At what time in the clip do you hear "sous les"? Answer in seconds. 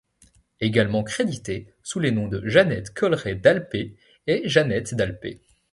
1.83-2.09